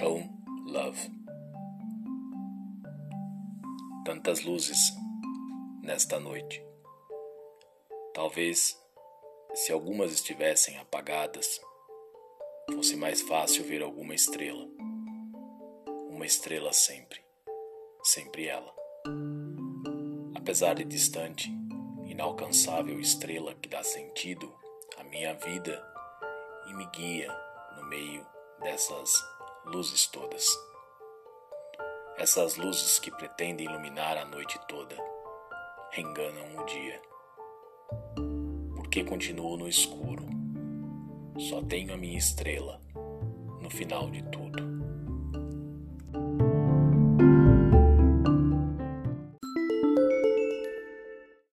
[0.00, 0.26] Show
[0.64, 1.10] Love.
[4.02, 4.94] Tantas luzes
[5.82, 6.64] nesta noite.
[8.14, 8.80] Talvez,
[9.52, 11.60] se algumas estivessem apagadas,
[12.72, 14.66] fosse mais fácil ver alguma estrela.
[16.08, 17.20] Uma estrela sempre,
[18.02, 18.74] sempre ela.
[20.34, 21.52] Apesar de distante,
[22.06, 24.50] inalcançável estrela que dá sentido
[24.96, 25.84] à minha vida
[26.70, 27.30] e me guia
[27.76, 28.26] no meio
[28.62, 29.29] dessas
[29.64, 30.46] luzes todas.
[32.16, 34.96] Essas luzes que pretendem iluminar a noite toda
[35.96, 37.00] enganam o dia.
[38.76, 40.26] Porque continuo no escuro,
[41.38, 42.80] só tenho a minha estrela
[43.60, 44.69] no final de tudo.